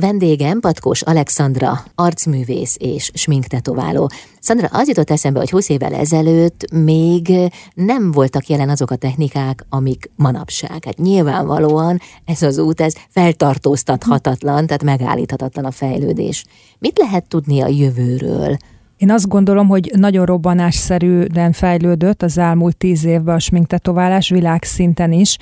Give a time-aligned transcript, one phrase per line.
[0.00, 4.10] Vendégem Patkós Alexandra, arcművész és sminktetováló.
[4.40, 7.32] Szandra, az jutott eszembe, hogy 20 évvel ezelőtt még
[7.74, 10.84] nem voltak jelen azok a technikák, amik manapság.
[10.84, 16.44] Hát nyilvánvalóan ez az út, ez feltartóztathatatlan, tehát megállíthatatlan a fejlődés.
[16.78, 18.56] Mit lehet tudni a jövőről?
[18.98, 25.36] Én azt gondolom, hogy nagyon robbanásszerűen fejlődött az elmúlt tíz évben a sminktetoválás világszinten is,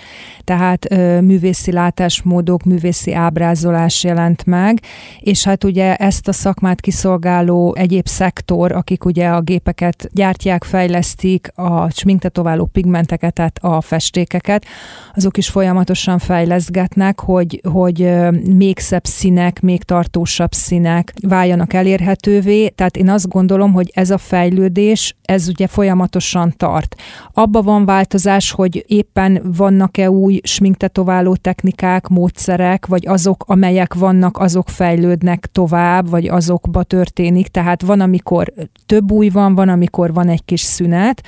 [0.45, 4.81] tehát ö, művészi látásmódok, művészi ábrázolás jelent meg,
[5.19, 11.51] és hát ugye ezt a szakmát kiszolgáló egyéb szektor, akik ugye a gépeket gyártják, fejlesztik,
[11.55, 14.65] a sminktetováló pigmenteket, tehát a festékeket,
[15.15, 18.11] azok is folyamatosan fejleszgetnek, hogy, hogy
[18.57, 24.11] még szebb színek, még tartósabb színek váljanak elérhetővé, tehát én azt gondolom, gondolom, hogy ez
[24.11, 26.95] a fejlődés, ez ugye folyamatosan tart.
[27.33, 34.69] Abba van változás, hogy éppen vannak-e új sminktetováló technikák, módszerek, vagy azok, amelyek vannak, azok
[34.69, 37.49] fejlődnek tovább, vagy azokba történik.
[37.49, 38.53] Tehát van, amikor
[38.87, 41.23] több új van, van, amikor van egy kis szünet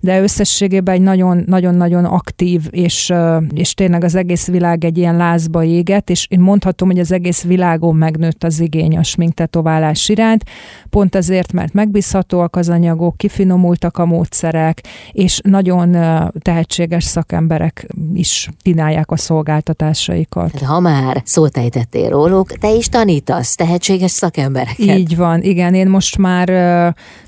[0.00, 3.12] de összességében egy nagyon-nagyon aktív, és,
[3.54, 7.42] és tényleg az egész világ egy ilyen lázba éget, és én mondhatom, hogy az egész
[7.42, 10.44] világon megnőtt az igény a sminktetoválás iránt,
[10.90, 15.96] pont azért, mert megbízhatóak az anyagok, kifinomultak a módszerek, és nagyon
[16.42, 20.52] tehetséges szakemberek is kínálják a szolgáltatásaikat.
[20.52, 24.78] Hát, ha már szót ejtettél róluk, te is tanítasz tehetséges szakembereket.
[24.78, 26.48] Így van, igen, én most már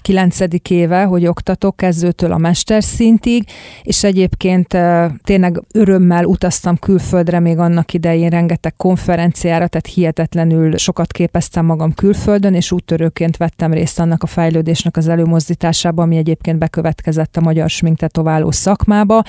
[0.03, 3.45] kilencedik éve, hogy oktatok kezdőtől a mesterszintig,
[3.83, 4.77] és egyébként
[5.25, 12.55] tényleg örömmel utaztam külföldre még annak idején rengeteg konferenciára, tehát hihetetlenül sokat képeztem magam külföldön,
[12.55, 18.51] és úttörőként vettem részt annak a fejlődésnek az előmozdításában, ami egyébként bekövetkezett a magyar sminktetováló
[18.51, 19.23] szakmába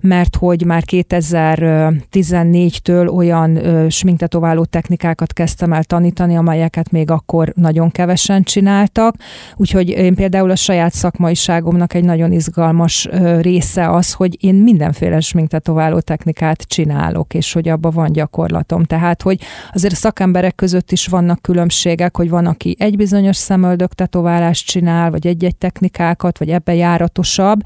[0.00, 3.60] mert hogy már 2014-től olyan
[3.90, 9.14] sminktetováló technikákat kezdtem el tanítani, amelyeket még akkor nagyon kevesen csináltak.
[9.56, 13.08] Úgyhogy én például a saját szakmaiságomnak egy nagyon izgalmas
[13.40, 18.84] része az, hogy én mindenféle sminktetováló technikát csinálok, és hogy abban van gyakorlatom.
[18.84, 19.40] Tehát, hogy
[19.72, 25.10] azért a szakemberek között is vannak különbségek, hogy van, aki egy bizonyos szemöldök tetoválást csinál,
[25.10, 27.60] vagy egy-egy technikákat, vagy ebbe járatosabb.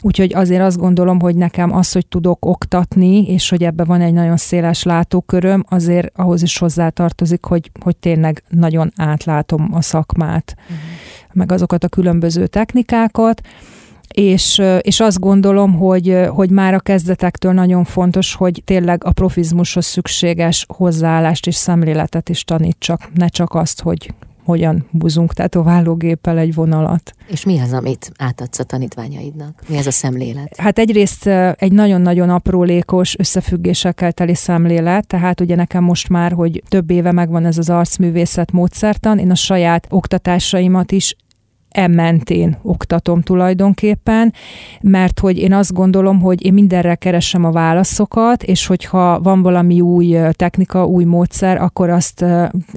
[0.00, 4.12] Úgyhogy azért azt gondolom, hogy nekem az, hogy tudok oktatni, és hogy ebben van egy
[4.12, 10.76] nagyon széles látóköröm, azért ahhoz is hozzátartozik, hogy, hogy tényleg nagyon átlátom a szakmát, uh-huh.
[11.32, 13.40] meg azokat a különböző technikákat,
[14.14, 19.86] és, és azt gondolom, hogy, hogy már a kezdetektől nagyon fontos, hogy tényleg a profizmushoz
[19.86, 24.14] szükséges hozzáállást és szemléletet is tanítsak, ne csak azt, hogy
[24.48, 27.12] hogyan buzunk tetoválógéppel egy vonalat.
[27.26, 29.62] És mi az, amit átadsz a tanítványaidnak?
[29.68, 30.56] Mi ez a szemlélet?
[30.56, 31.26] Hát egyrészt
[31.56, 37.46] egy nagyon-nagyon aprólékos összefüggésekkel teli szemlélet, tehát ugye nekem most már, hogy több éve megvan
[37.46, 41.16] ez az arcművészet módszertan, én a saját oktatásaimat is
[41.70, 44.32] ementén oktatom tulajdonképpen,
[44.80, 49.80] mert hogy én azt gondolom, hogy én mindenre keresem a válaszokat, és hogyha van valami
[49.80, 52.24] új technika, új módszer, akkor azt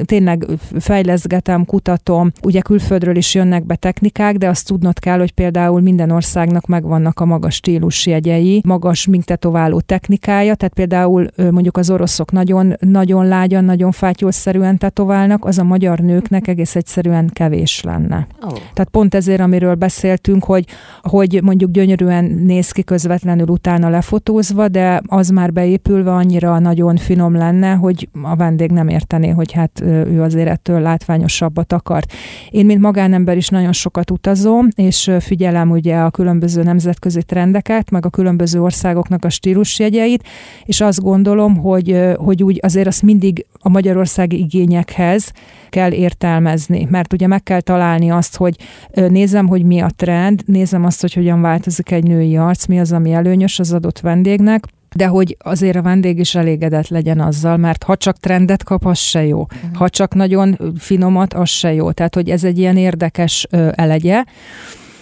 [0.05, 0.45] tényleg
[0.79, 2.31] fejleszgetem, kutatom.
[2.43, 7.19] Ugye külföldről is jönnek be technikák, de azt tudnod kell, hogy például minden országnak megvannak
[7.19, 13.91] a magas stílusjegyei, magas tetováló technikája, tehát például mondjuk az oroszok nagyon, nagyon lágyan, nagyon
[13.91, 18.27] fátyolszerűen tetoválnak, az a magyar nőknek egész egyszerűen kevés lenne.
[18.41, 18.51] Oh.
[18.51, 20.65] Tehát pont ezért, amiről beszéltünk, hogy,
[21.01, 27.35] hogy mondjuk gyönyörűen néz ki közvetlenül utána lefotózva, de az már beépülve annyira nagyon finom
[27.35, 32.13] lenne, hogy a vendég nem értené, hogy hát ő azért ettől látványosabbat akart.
[32.49, 38.05] Én, mint magánember is nagyon sokat utazom, és figyelem ugye a különböző nemzetközi trendeket, meg
[38.05, 40.23] a különböző országoknak a stílusjegyeit,
[40.63, 45.31] és azt gondolom, hogy, hogy úgy azért azt mindig a magyarországi igényekhez
[45.69, 48.55] kell értelmezni, mert ugye meg kell találni azt, hogy
[48.93, 52.91] nézem, hogy mi a trend, nézem azt, hogy hogyan változik egy női arc, mi az,
[52.91, 54.65] ami előnyös az adott vendégnek,
[54.95, 58.97] de hogy azért a vendég is elégedett legyen azzal, mert ha csak trendet kap, az
[58.97, 59.39] se jó.
[59.41, 59.73] Uh-huh.
[59.73, 61.91] Ha csak nagyon finomat, az se jó.
[61.91, 64.23] Tehát, hogy ez egy ilyen érdekes elegye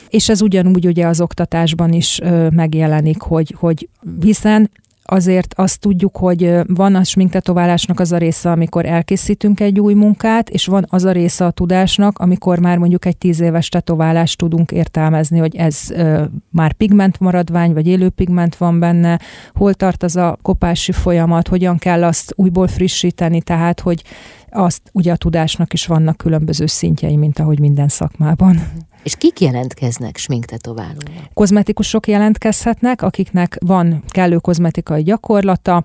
[0.10, 2.20] és ez ugyanúgy ugye az oktatásban is
[2.50, 3.90] megjelenik, hogy, hogy
[4.22, 4.70] hiszen
[5.12, 10.50] azért azt tudjuk, hogy van a sminktetoválásnak az a része, amikor elkészítünk egy új munkát,
[10.50, 14.72] és van az a része a tudásnak, amikor már mondjuk egy tíz éves tetoválást tudunk
[14.72, 19.20] értelmezni, hogy ez ö, már pigment maradvány, vagy élő pigment van benne,
[19.54, 24.04] hol tart az a kopási folyamat, hogyan kell azt újból frissíteni, tehát hogy
[24.52, 28.62] azt ugye a tudásnak is vannak különböző szintjei, mint ahogy minden szakmában.
[29.04, 31.30] És kik jelentkeznek sminktetoválóra?
[31.34, 35.84] Kozmetikusok jelentkezhetnek, akiknek van kellő kozmetikai gyakorlata,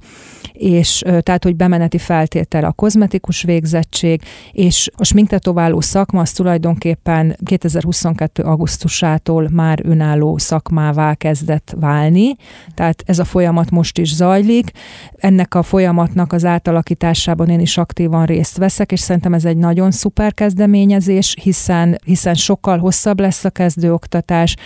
[0.53, 4.23] és tehát, hogy bemeneti feltétel a kozmetikus végzettség,
[4.53, 8.43] és a sminktetováló szakma az tulajdonképpen 2022.
[8.43, 12.37] augusztusától már önálló szakmává kezdett válni,
[12.75, 14.71] tehát ez a folyamat most is zajlik.
[15.17, 19.91] Ennek a folyamatnak az átalakításában én is aktívan részt veszek, és szerintem ez egy nagyon
[19.91, 24.57] szuper kezdeményezés, hiszen, hiszen sokkal hosszabb lesz a kezdőoktatás,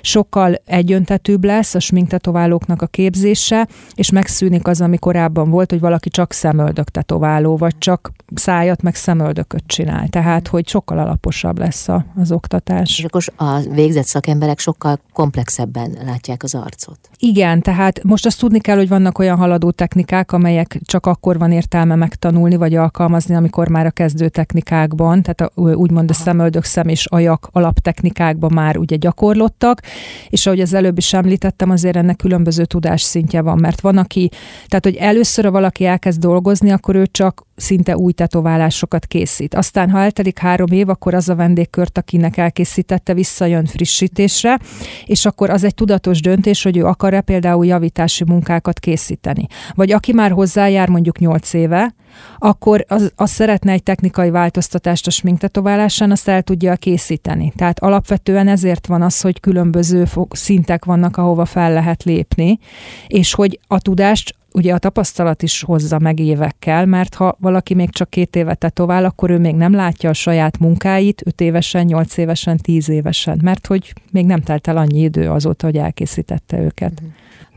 [0.00, 6.08] sokkal egyöntetűbb lesz a sminktetoválóknak a képzése, és megszűnik az, ami korábban volt, hogy valaki
[6.08, 10.08] csak szemöldök tetováló, vagy csak szájat meg szemöldököt csinál.
[10.08, 12.98] Tehát, hogy sokkal alaposabb lesz a, az oktatás.
[12.98, 16.98] És akkor a végzett szakemberek sokkal komplexebben látják az arcot.
[17.18, 21.52] Igen, tehát most azt tudni kell, hogy vannak olyan haladó technikák, amelyek csak akkor van
[21.52, 26.88] értelme megtanulni, vagy alkalmazni, amikor már a kezdő technikákban, tehát a, úgymond a szemöldök szem
[26.88, 27.48] és ajak
[27.88, 29.80] alaptechnikákban már ugye gyakorlottak,
[30.28, 34.30] és ahogy az előbb is említettem, azért ennek különböző tudásszintje van, mert van, aki,
[34.66, 39.54] tehát hogy először, ha valaki elkezd dolgozni, akkor ő csak szinte új tetoválásokat készít.
[39.54, 44.58] Aztán, ha eltelik három év, akkor az a vendégkört, akinek elkészítette, visszajön frissítésre,
[45.04, 49.46] és akkor az egy tudatos döntés, hogy ő akar-e például javítási munkákat készíteni.
[49.74, 51.94] Vagy aki már hozzájár mondjuk nyolc éve,
[52.38, 57.52] akkor az, az szeretne egy technikai változtatást a sminktetoválásán, azt el tudja készíteni.
[57.56, 62.58] Tehát alapvetően ezért van az, hogy különböző szintek vannak, ahova fel lehet lépni,
[63.06, 67.90] és hogy a tudást ugye a tapasztalat is hozza meg évekkel, mert ha valaki még
[67.90, 72.16] csak két évet tetovál, akkor ő még nem látja a saját munkáit öt évesen, nyolc
[72.16, 77.02] évesen, tíz évesen, mert hogy még nem telt el annyi idő azóta, hogy elkészítette őket.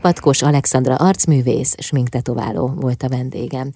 [0.00, 3.70] Patkós Alexandra arcművész, sminktetováló volt a vendégem.